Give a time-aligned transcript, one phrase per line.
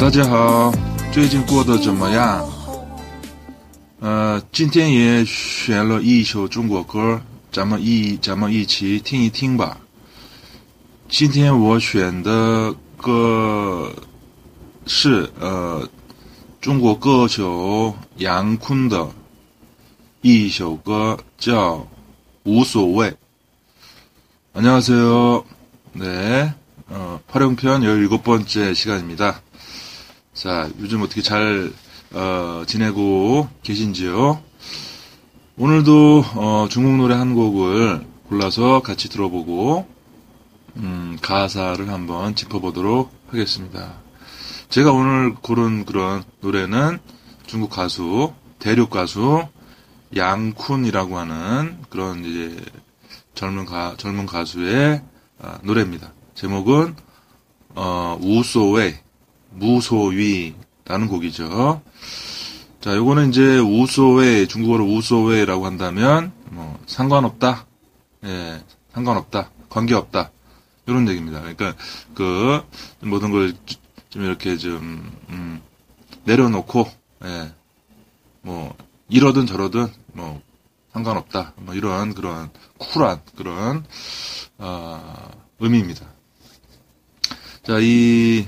[0.00, 0.72] 大家好，
[1.12, 2.46] 最近过得怎么样？
[4.00, 9.78] 呃，今天也选了一首中国歌，咱们一咱们一起听一听吧。
[11.08, 13.92] 今天我选的歌
[14.86, 15.88] 是呃
[16.60, 19.08] 中国歌手杨坤的
[20.20, 21.76] 一首歌，叫《
[22.44, 23.10] 无所谓》。
[24.54, 25.44] 안녕하세요
[25.98, 26.54] 네,
[26.88, 29.42] 어, 활용편 17번째 시간입니다.
[30.33, 31.73] 자, 요즘 어떻게 잘,
[32.13, 34.41] 어, 지내고 계신지요?
[35.57, 39.85] 오늘도, 어, 중국 노래 한 곡을 골라서 같이 들어보고,
[40.77, 43.95] 음, 가사를 한번 짚어보도록 하겠습니다.
[44.69, 46.99] 제가 오늘 고른 그런 노래는
[47.45, 49.45] 중국 가수, 대륙 가수,
[50.15, 52.57] 양쿤이라고 하는 그런 이제
[53.35, 55.01] 젊은 가, 젊은 가수의
[55.41, 56.13] 아, 노래입니다.
[56.35, 56.95] 제목은,
[57.75, 58.93] 어, 우소웨이,
[59.51, 61.81] 무소위라는 곡이죠.
[62.79, 67.65] 자, 요거는 이제 우소웨이, 중국어로 우소웨이라고 한다면, 뭐, 상관없다.
[68.25, 69.51] 예, 상관없다.
[69.69, 70.31] 관계없다.
[70.87, 71.39] 이런 얘기입니다.
[71.41, 71.75] 그러니까,
[72.15, 72.61] 그,
[73.01, 73.53] 모든 걸
[74.11, 75.61] 좀 이렇게 좀, 음,
[76.25, 76.85] 내려놓고,
[77.23, 77.53] 예,
[78.41, 78.75] 뭐,
[79.07, 80.41] 이러든 저러든, 뭐,
[80.91, 81.53] 상관없다.
[81.55, 83.85] 뭐, 이런, 그런, 쿨한, 그런,
[84.57, 86.05] 어, 의미입니다.
[87.63, 88.45] 자, 이,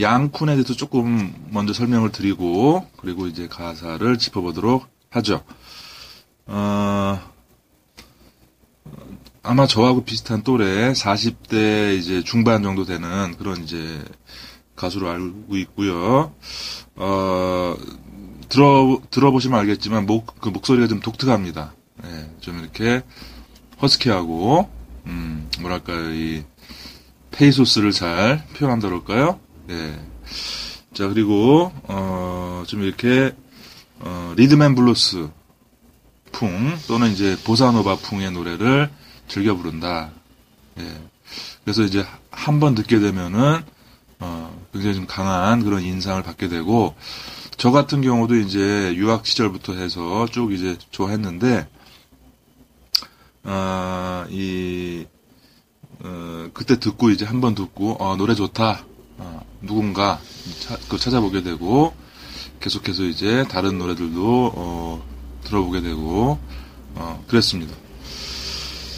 [0.00, 5.44] 양쿤에 대해서 조금 먼저 설명을 드리고, 그리고 이제 가사를 짚어보도록 하죠.
[6.46, 7.20] 어,
[9.42, 14.02] 아마 저하고 비슷한 또래, 40대 이제 중반 정도 되는 그런 이제
[14.74, 16.34] 가수로 알고 있고요.
[16.96, 17.76] 어,
[18.48, 21.74] 들어, 들어보시면 알겠지만, 목, 그 목소리가 좀 독특합니다.
[22.04, 23.02] 예, 좀 이렇게
[23.80, 24.68] 허스키하고,
[25.06, 26.44] 음, 뭐랄까요, 이,
[27.30, 29.40] 페이소스를 잘 표현한다 그럴까요?
[29.70, 29.98] 예.
[30.92, 33.34] 자, 그리고, 어, 좀 이렇게,
[34.00, 35.28] 어, rhythm and blues
[36.32, 38.90] 풍, 또는 이제 보사노바 풍의 노래를
[39.28, 40.10] 즐겨 부른다.
[40.78, 41.00] 예.
[41.64, 43.62] 그래서 이제 한 번 듣게 되면은,
[44.20, 46.94] 어, 굉장히 좀 강한 그런 인상을 받게 되고,
[47.56, 51.66] 저 같은 경우도 이제 유학 시절부터 해서 쭉 이제 좋아했는데,
[53.44, 55.06] 아, 이,
[56.02, 58.84] 어, 그때 듣고 이제 한 번 듣고, 어, 노래 좋다.
[59.63, 60.19] 어, 누군가
[60.59, 61.93] 차, 그 찾아보게 되고,
[62.59, 65.03] 계속해서 이제 다른 노래들도, 어,
[65.43, 66.39] 들어보게 되고,
[66.95, 67.73] 어, 그랬습니다.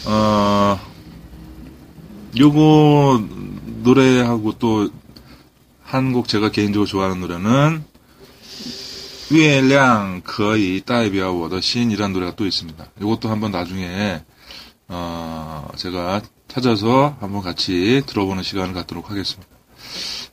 [0.06, 0.80] 어,
[2.38, 3.24] 요거
[3.82, 4.88] 노래하고 또
[5.92, 7.84] 한 곡 제가 개인적으로 좋아하는 노래는
[9.30, 12.82] 月亮可以代表我的心이라는 노래가 또 있습니다.
[12.98, 14.22] 이것도 한번 나중에
[14.88, 19.46] 어, 제가 찾아서 한번 같이 들어보는 시간을 갖도록 하겠습니다.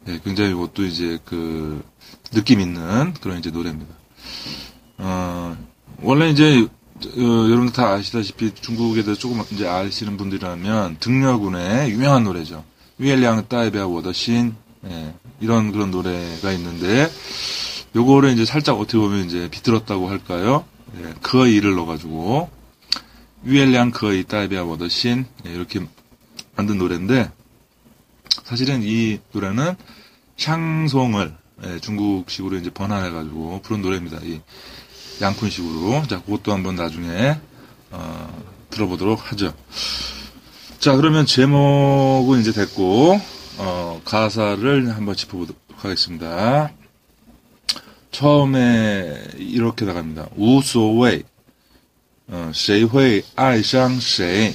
[0.09, 1.83] 예, 굉장히 이것도 이제 그
[2.31, 3.95] 느낌 있는 그런 이제 노래입니다.
[4.99, 5.57] 어,
[6.03, 6.67] 원래 이제
[7.07, 7.21] 어,
[7.51, 12.65] 여러분 다 아시다시피 중국에 대해서 조금 이제 아시는 분들이라면 등려군의 유명한 노래죠.
[12.99, 14.55] 위엘량 따이베아 워더신
[14.87, 17.11] 예, 이런 그런 노래가 있는데
[17.97, 20.65] 요거를 이제 살짝 어떻게 보면 이제 비틀었다고 할까요?
[20.99, 22.51] 예, 그 이를 넣어가지고
[23.43, 25.81] 위엘량 그이 따이베아 워더신 예, 이렇게
[26.57, 27.31] 만든 노래인데
[28.44, 29.76] 사실은 이 노래는
[30.38, 31.36] 샹송을
[31.66, 34.20] 예, 중국식으로 이제 번안해가지고 부른 노래입니다.
[34.24, 34.40] 이
[35.22, 37.38] 양푼식으로 자 그것도 한번 나중에
[37.92, 39.54] 어, 들어보도록 하죠.
[40.80, 43.20] 자 그러면 제목은 이제 됐고
[43.58, 46.72] 어, 가사를 한번 짚어보도록 하겠습니다.
[48.12, 50.30] 처음에 이렇게 나갑니다.
[50.36, 51.24] 우소웨이
[52.32, 54.54] 어, 谁会爱上谁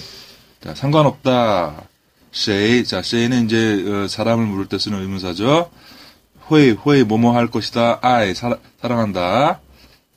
[0.64, 1.88] 자, 상관없다.
[2.33, 2.83] say.
[2.83, 5.69] 자, say는 이제 어, 사람을 물을 때 쓰는 의문사죠.
[6.49, 7.99] 호이, 호이, 뭐뭐 할 것이다.
[8.01, 9.61] I, 사, 사랑한다.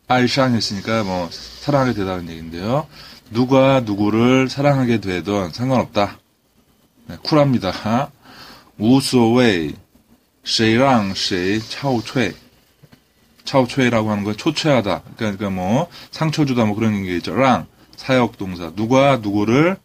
[0.09, 2.87] I shall 했으니까 뭐 사랑하게 되다는 얘기인데요.
[3.31, 6.19] 누가 누구를 사랑하게 되든 상관없다.
[7.06, 8.11] 네, 쿨합니다.
[8.79, 9.75] 우소웨이,
[10.44, 12.35] 쉐이랑 쉐이, 차오최.
[13.44, 15.03] 차오최라고 하는 건 초췌하다.
[15.17, 17.35] 그러니까, 그러니까 뭐 상처 주다 뭐 그런 게 있죠.
[17.35, 17.67] 랑
[17.97, 18.73] 사역 동사.
[18.75, 19.76] 누가 누구를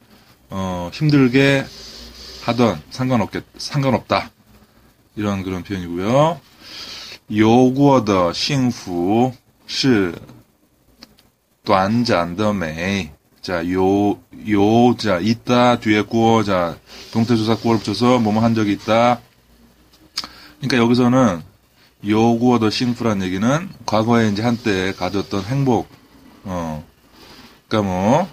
[0.49, 1.65] 어, 힘들게
[2.46, 4.30] 하던 상관없겠 상관없다.
[5.16, 6.40] 이런 그런 표현이고요.
[7.28, 9.32] 有过的幸福
[9.66, 10.14] 是
[11.64, 13.10] 短暂的美.
[13.40, 14.12] 자, 요,
[14.48, 16.76] 요, 자, 있다, 뒤에 고, 자,
[17.12, 19.20] 동태조사 고를 붙여서 뭐뭐 한 적이 있다.
[20.60, 21.42] 그러니까 여기서는
[22.06, 25.88] 요구어더 싱프란 얘기는 과거에 이제 한때 가졌던 행복,
[26.44, 26.84] 어,
[27.68, 28.28] 그러니까 뭐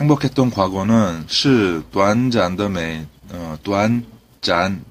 [0.00, 4.04] 행복했던 과거는 是 短暂的美, 어, 短
[4.40, 4.82] 暂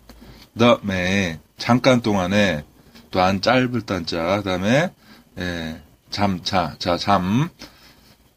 [0.57, 2.63] 的美, 잠깐 동안에
[3.12, 4.92] 短 짧을 단자, 그다음에
[5.39, 7.50] 예, 잠, 자, 자, 잠,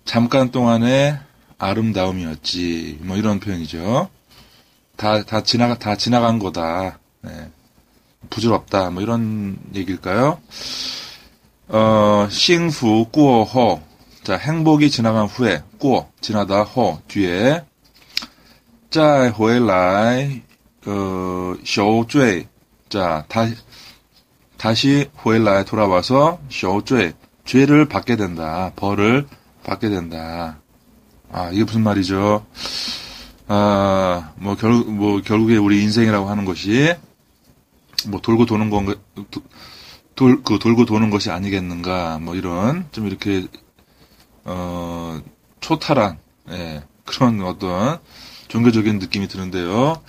[0.05, 1.19] 잠깐 동안의
[1.59, 2.99] 아름다움이었지.
[3.03, 4.09] 뭐 이런 표현이죠.
[4.97, 6.99] 다, 다 지나가, 다 지나간 거다.
[7.27, 7.51] 예.
[8.31, 8.91] 부질없다.
[8.91, 10.41] 뭐 이런 얘기일까요?
[11.69, 13.83] 어, 싱후 꾸어호.
[14.32, 17.66] 자, 행복이 지나간 후에, 꼬, 지나다, 허, 뒤에,
[18.22, 20.42] 그, 자, 회라이,
[20.86, 22.48] 어, 쇼罪.
[22.88, 23.56] 자, 다시,
[24.56, 27.12] 다시 회라이 돌아와서, 쇼罪.
[27.44, 28.72] 죄를 받게 된다.
[28.78, 29.28] 벌을
[29.64, 30.62] 받게 된다.
[31.30, 32.46] 아, 이게 무슨 말이죠?
[33.50, 36.96] 아, 뭐, 결, 뭐, 결국에 우리 인생이라고 하는 것이,
[38.08, 38.96] 뭐, 돌고 도는 건,
[40.16, 43.46] 돌, 그, 돌고 도는 것이 아니겠는가, 뭐, 이런, 좀 이렇게
[44.46, 45.20] 어,
[45.60, 46.18] 초탈한,
[46.50, 48.00] 예, 그런 어떤
[48.48, 50.02] 종교적인 느낌이 드는데요.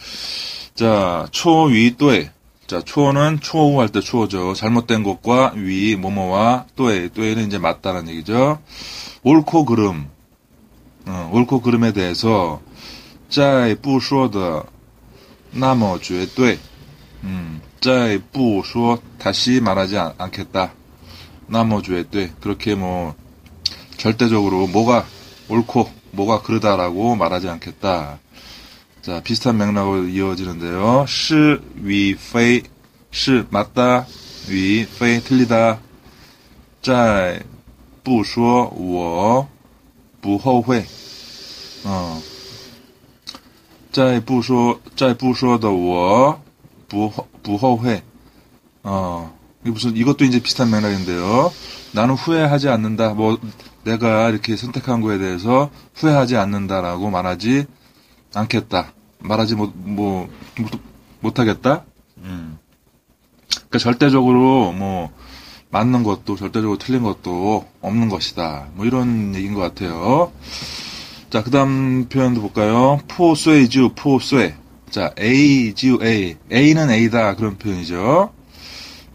[0.75, 2.31] 자, 초위 또에.
[2.67, 4.55] 자, 초어는 초호 할 때 초어죠.
[4.55, 7.09] 잘못된 것과 위, 모모와 또에.
[7.09, 8.61] 또에는 이제 맞다는 얘기죠.
[9.23, 10.09] 옳고 그름.
[11.07, 12.61] 어, 옳고 그름에 대해서,
[13.29, 14.65] 짜이 부쇼더,
[15.53, 16.59] 나머 쥐对
[17.25, 20.73] 음, 짜이 부쇼, 다시 말하지 않, 겠다
[21.47, 23.15] 나머 쥐对 그렇게 뭐,
[24.02, 25.06] 절대적으로 뭐가
[25.50, 28.20] 옳고 뭐가 그르다라고 말하지 않겠다.
[29.02, 31.06] 자, 비슷한 맥락으로 이어지는데요.
[31.08, 32.64] 是 위, 非,
[33.14, 34.06] 是 맞다,
[34.50, 35.80] 위, 非 틀리다.
[36.82, 37.42] 在
[38.04, 39.48] 不说我
[40.22, 40.86] 不后悔.
[41.86, 42.22] 어.
[43.92, 46.42] 在不说在不说的我
[46.88, 48.02] 不后不后悔.
[48.84, 49.34] 어.
[49.64, 51.52] 이게 무슨 이것도 이제 비슷한 맥락인데요.
[51.94, 53.14] 나는 후회하지 않는다.
[53.14, 53.38] 뭐
[53.85, 57.67] 내가 이렇게 선택한 거에 대해서 후회하지 않는다라고 말하지
[58.35, 58.93] 않겠다.
[59.19, 60.71] 말하지 못, 뭐, 못,
[61.21, 61.85] 못하겠다?
[62.19, 62.59] 음.
[63.49, 65.13] 그러니까 절대적으로 뭐,
[65.71, 68.69] 맞는 것도 절대적으로 틀린 것도 없는 것이다.
[68.75, 70.31] 뭐 이런 얘기인 것 같아요.
[71.31, 73.01] 자, 그 다음 표현도 볼까요?
[73.09, 74.55] 포쇠주, 포쇠.
[74.91, 76.37] 자, A, 지우 A.
[76.53, 77.37] A는 A다.
[77.37, 78.31] 그런 표현이죠.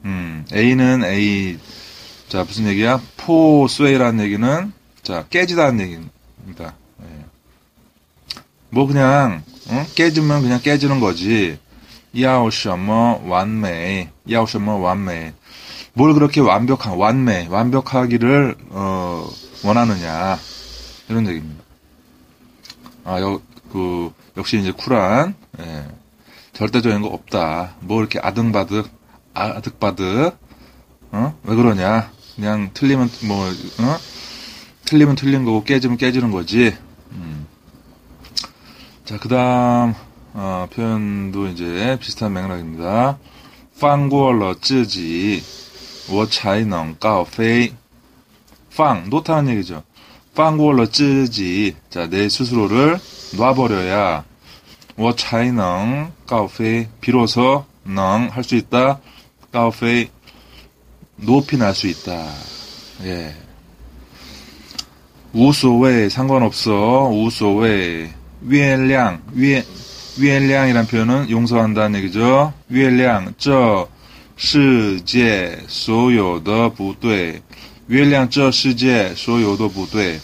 [0.06, 1.60] 음, A는 A.
[2.30, 3.00] 자, 무슨 얘기야?
[3.16, 6.74] 포스웨이라는 얘기는, 자, 깨지다는 얘기입니다.
[7.02, 7.26] 예.
[8.70, 9.86] 뭐, 그냥, 응?
[9.96, 11.58] 깨지면 그냥 깨지는 거지.
[12.20, 14.10] 야오셔머 완매.
[14.30, 15.34] 야오셔머 완매.
[15.94, 19.30] 뭘 그렇게 완벽한, 완매, 완벽하기를, 어,
[19.64, 20.38] 원하느냐.
[21.08, 21.64] 이런 얘기입니다.
[23.06, 23.40] 아, 여,
[23.72, 25.86] 그, 역시 이제 쿨한, 예.
[26.52, 27.76] 절대적인 거 없다.
[27.80, 28.90] 뭐 이렇게 아등바득,
[29.34, 30.38] 아득바득,
[31.12, 31.40] 어?
[31.44, 32.17] 왜 그러냐?
[32.37, 33.99] 그냥 틀리면, 뭐, 어?
[34.85, 36.77] 틀리면 틀린 거고 깨지면 깨지는 거지.
[37.13, 37.47] 음.
[39.05, 39.95] 자, 그 다음,
[40.35, 43.19] 어, 표현도 이제 비슷한 맥락입니다.
[43.77, 45.43] 放过了自己,
[46.09, 47.73] 我才能高飞.
[48.71, 49.83] 放, 놓다는 얘기죠.
[50.35, 51.75] 放过了自己.
[51.91, 52.99] 자, 내 스스로를
[53.37, 54.25] 놔버려야,
[54.97, 56.89] 我才能高飞.
[57.01, 59.01] 비로소, 能, 할 수 있다.
[59.51, 60.11] 高飞.
[61.18, 62.26] 높이 날 수 있다.
[63.04, 63.34] 예.
[65.34, 67.10] 우소웨 상관없어.
[67.10, 68.10] 우소웨
[68.42, 69.22] 위엔량
[70.18, 72.54] 위엔량이란 표현은 용서한다는 얘기죠.
[72.70, 73.88] 위엔량 저
[74.36, 77.42] 시제 소요의 부대
[77.88, 80.20] 위엔량 저 시제 소요의 부대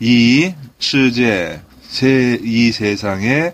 [0.00, 3.52] 이 시제 세이 세상의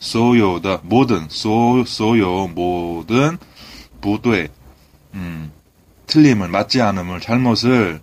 [0.00, 3.38] 소요의 모든 소 소요 모든
[4.00, 4.48] 부대
[5.14, 5.50] 음
[6.06, 8.00] 틀림을, 맞지 않음을, 잘못을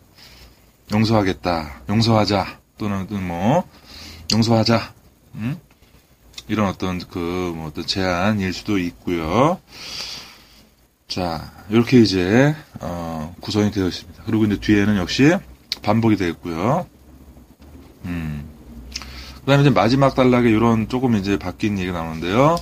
[0.92, 1.84] 용서하겠다.
[1.90, 2.60] 용서하자.
[2.78, 3.68] 또는 뭐,
[4.32, 4.94] 용서하자.
[5.36, 5.58] 음?
[6.48, 9.60] 이런 어떤 그, 뭐 어떤 제안일 수도 있고요.
[11.08, 14.24] 자, 이렇게 이제, 어, 구성이 되어 있습니다.
[14.26, 15.36] 그리고 이제 뒤에는 역시
[15.82, 16.88] 반복이 되어 있고요.
[18.06, 18.50] 음.
[19.40, 22.56] 그 다음에 이제 마지막 단락에 이런 조금 이제 바뀐 얘기가 나오는데요.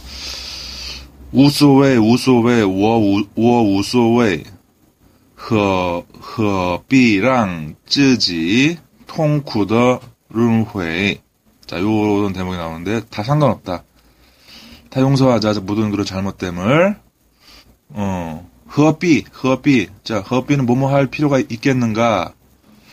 [1.32, 4.44] 우소웨, 우소웨, 워, 우, 워, 우소웨,
[5.41, 11.21] 何何必让自己痛苦的轮回
[11.67, 13.83] 자, 요런 대목이 나오는데, 다 상관없다.
[14.89, 16.97] 다 용서하자, 모든 그런 잘못됨을.
[17.89, 19.89] 어, 허비, 허비.
[20.05, 22.33] 자, 허비는 뭐뭐 할 필요가 있겠는가?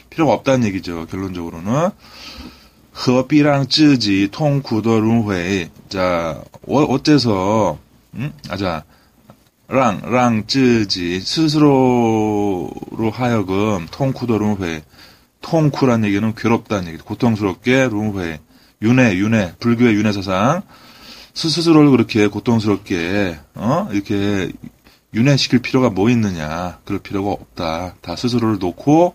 [0.10, 1.92] 필요가 없다는 얘기죠, 결론적으로는.
[3.08, 5.70] 허비랑 쯔지, 통구도 룬회.
[5.90, 7.78] 자, 어, 어째서,
[8.16, 8.34] 음?
[8.50, 8.86] 아, 자,
[9.71, 12.73] 랑, 랑, 쯔지, 스스로로
[13.13, 14.83] 하여금, 통쿠도 루무회.
[15.43, 18.41] 통쿠란 얘기는 괴롭다는 얘기, 고통스럽게 루무회.
[18.81, 20.63] 윤회, 윤회, 불교의 윤회 사상.
[21.35, 23.89] 스스로를 그렇게 고통스럽게, 어?
[23.93, 24.51] 이렇게
[25.13, 26.79] 윤회시킬 필요가 뭐 있느냐.
[26.87, 27.97] 그럴 필요가 없다.
[28.01, 29.15] 다 스스로를 놓고,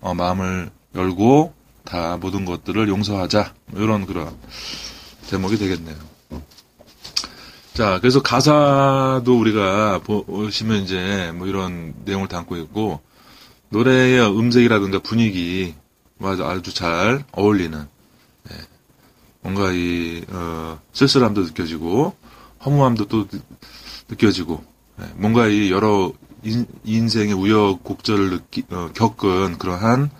[0.00, 1.52] 어, 마음을 열고,
[1.84, 3.52] 다 모든 것들을 용서하자.
[3.74, 4.34] 이런 그런
[5.26, 5.96] 제목이 되겠네요.
[7.74, 13.00] 자, 그래서 가사도 우리가 보시면 이제 뭐 이런 내용을 담고 있고,
[13.70, 15.74] 노래의 음색이라든가 분위기,
[16.20, 17.80] 아주, 아주 잘 어울리는,
[18.50, 18.56] 예.
[19.40, 22.14] 뭔가 이, 어, 쓸쓸함도 느껴지고,
[22.62, 23.26] 허무함도 또
[24.10, 24.62] 느껴지고,
[25.00, 25.06] 예.
[25.14, 26.12] 뭔가 이 여러
[26.42, 30.10] 인, 생의 우여곡절을 느끼, 어, 겪은 그러한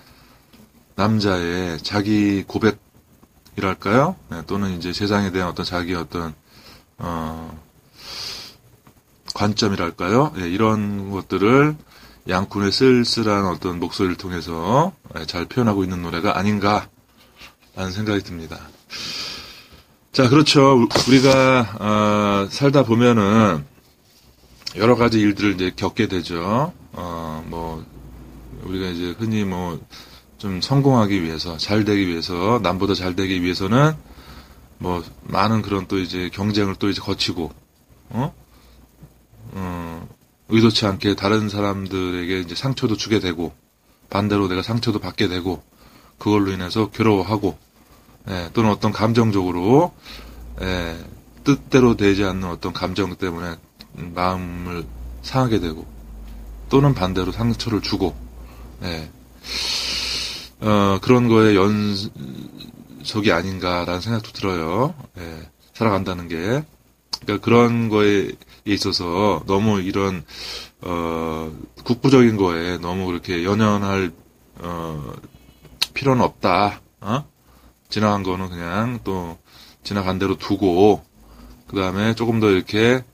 [0.94, 4.16] 남자의 자기 고백이랄까요?
[4.32, 6.34] 예, 또는 이제 세상에 대한 어떤 자기 어떤
[7.02, 7.60] 어,
[9.34, 10.32] 관점이랄까요?
[10.38, 11.76] 예, 이런 것들을
[12.28, 16.86] 양쿤의 쓸쓸한 어떤 목소리를 통해서 예, 잘 표현하고 있는 노래가 아닌가라는
[17.92, 18.58] 생각이 듭니다.
[20.12, 20.86] 자, 그렇죠.
[21.08, 23.64] 우리가 어, 살다 보면은
[24.76, 26.72] 여러 가지 일들을 이제 겪게 되죠.
[26.92, 27.84] 어, 뭐
[28.64, 29.78] 우리가 이제 흔히 뭐
[30.42, 33.94] 좀 성공하기 위해서 잘 되기 위해서 남보다 잘 되기 위해서는
[34.82, 37.52] 뭐 많은 그런 또 이제 경쟁을 또 이제 거치고
[38.10, 38.34] 어?
[39.52, 40.08] 어
[40.48, 43.54] 의도치 않게 다른 사람들에게 이제 상처도 주게 되고
[44.10, 45.62] 반대로 내가 상처도 받게 되고
[46.18, 47.56] 그걸로 인해서 괴로워하고
[48.28, 49.92] 예, 또는 어떤 감정적으로
[50.60, 50.98] 예,
[51.44, 53.54] 뜻대로 되지 않는 어떤 감정 때문에
[53.92, 54.84] 마음을
[55.22, 55.86] 상하게 되고
[56.68, 58.16] 또는 반대로 상처를 주고
[58.82, 59.08] 예,
[60.60, 61.96] 어, 그런 거에 연
[63.02, 64.94] 적이 아닌가라는 생각도 들어요.
[65.18, 66.64] 예, 살아간다는 게.
[67.20, 68.32] 그러니까 그런 거에
[68.64, 70.24] 있어서 너무 이런,
[70.82, 71.52] 어,
[71.84, 74.12] 국부적인 거에 너무 그렇게 연연할,
[74.60, 75.12] 어,
[75.94, 76.80] 필요는 없다.
[77.00, 77.24] 어?
[77.88, 79.38] 지나간 거는 그냥 또
[79.84, 81.02] 지나간 대로 두고,
[81.68, 83.04] 그 다음에 조금 더 이렇게,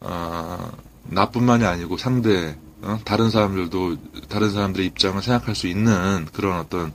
[0.00, 0.70] 어,
[1.04, 3.00] 나뿐만이 아니고 상대, 어?
[3.04, 3.96] 다른 사람들도,
[4.28, 6.92] 다른 사람들의 입장을 생각할 수 있는 그런 어떤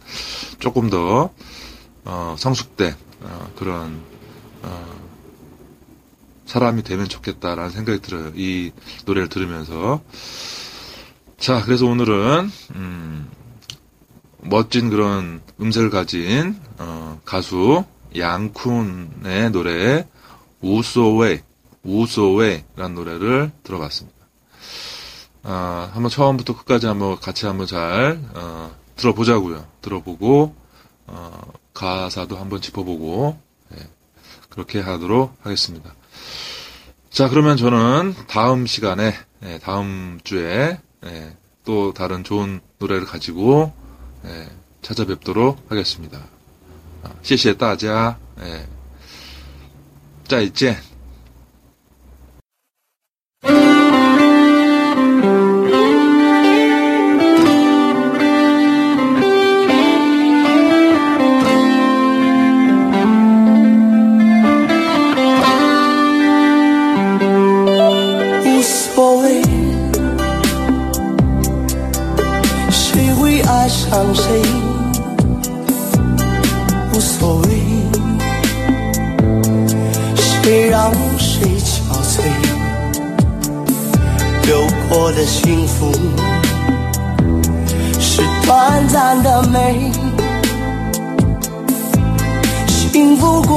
[0.60, 1.32] 조금 더,
[2.06, 4.02] 어, 성숙된 어, 그런
[4.62, 5.04] 어,
[6.46, 8.32] 사람이 되면 좋겠다라는 생각이 들어요.
[8.36, 8.72] 이
[9.06, 10.02] 노래를 들으면서
[11.38, 13.30] 자 그래서 오늘은 음,
[14.42, 20.08] 멋진 그런 음색을 가진 어, 가수 양쿤의 노래
[20.62, 21.40] 우소웨이
[21.84, 24.18] 우소웨이라는 노래를 들어봤습니다.
[25.44, 29.66] 아, 한번 처음부터 끝까지 한번 같이 한번 잘 어, 들어보자고요.
[29.82, 30.56] 들어보고
[31.08, 31.42] 어,
[31.75, 33.39] 가사도 한번 짚어보고
[33.75, 33.89] 예,
[34.49, 35.95] 그렇게 하도록 하겠습니다.
[37.11, 39.15] 자 그러면 저는 다음 시간에
[39.45, 43.73] 예, 다음 주에 예, 또 다른 좋은 노래를 가지고
[44.25, 44.49] 예,
[44.83, 46.21] 찾아뵙도록 하겠습니다.
[47.23, 48.17] 谢谢大家，
[50.27, 50.92] 再见。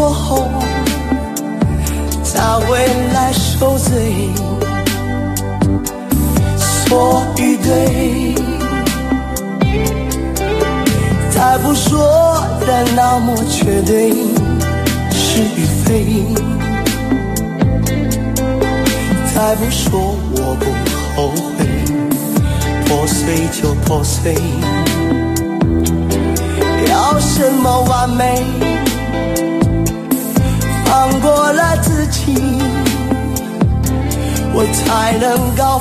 [0.06, 0.48] 过后
[2.22, 2.78] 才会
[3.12, 4.30] 来受罪，
[6.56, 8.32] 错与对。
[11.30, 14.12] 再不说的那么绝对，
[15.10, 16.24] 是与非。
[19.34, 20.66] 再不说我不
[21.16, 21.66] 后悔，
[22.86, 24.36] 破碎就破碎。
[26.88, 28.75] 要什么完美？
[34.88, 35.80] ai nâng cao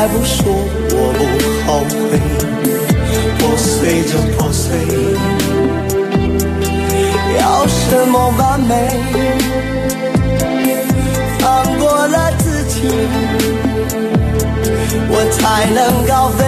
[0.00, 1.20] 再不说我不
[1.66, 2.16] 后悔，
[3.38, 4.72] 破碎就破碎，
[7.38, 8.72] 要什么完美？
[11.38, 12.88] 放过了自己，
[15.10, 15.78] 我才能
[16.08, 16.40] 高飞。